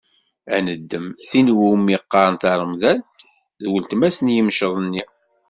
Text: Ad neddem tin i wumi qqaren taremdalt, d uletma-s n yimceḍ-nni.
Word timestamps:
Ad 0.55 0.61
neddem 0.65 1.05
tin 1.29 1.47
i 1.53 1.55
wumi 1.59 1.97
qqaren 2.03 2.35
taremdalt, 2.41 3.17
d 3.59 3.61
uletma-s 3.73 4.17
n 4.21 4.33
yimceḍ-nni. 4.35 5.03